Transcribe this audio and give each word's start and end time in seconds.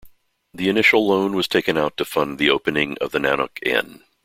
The 0.51 0.67
initial 0.67 1.05
loan 1.05 1.35
was 1.35 1.47
taken 1.47 1.77
out 1.77 1.95
to 1.97 2.05
fund 2.05 2.39
the 2.39 2.49
opening 2.49 2.97
of 2.99 3.11
the 3.11 3.19
Nanuq 3.19 3.61
Inn. 3.61 4.01